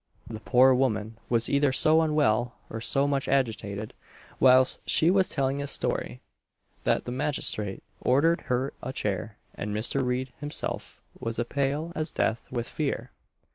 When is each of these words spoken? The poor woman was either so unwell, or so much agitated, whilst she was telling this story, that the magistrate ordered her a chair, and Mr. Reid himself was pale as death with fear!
The 0.27 0.39
poor 0.39 0.73
woman 0.73 1.19
was 1.29 1.47
either 1.47 1.71
so 1.71 2.01
unwell, 2.01 2.55
or 2.71 2.81
so 2.81 3.07
much 3.07 3.27
agitated, 3.27 3.93
whilst 4.39 4.79
she 4.83 5.11
was 5.11 5.29
telling 5.29 5.57
this 5.57 5.69
story, 5.71 6.21
that 6.85 7.05
the 7.05 7.11
magistrate 7.11 7.83
ordered 8.01 8.41
her 8.47 8.73
a 8.81 8.91
chair, 8.93 9.37
and 9.53 9.75
Mr. 9.75 10.03
Reid 10.03 10.33
himself 10.39 10.99
was 11.19 11.39
pale 11.49 11.91
as 11.95 12.09
death 12.09 12.51
with 12.51 12.67
fear! 12.67 13.11